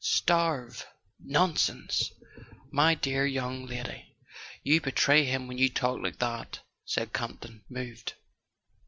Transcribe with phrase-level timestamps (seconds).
[0.03, 2.13] "Starve—nonsense!
[2.71, 4.15] My dear young lady,
[4.63, 8.15] you be¬ tray him when you talk like that," said Campton, moved.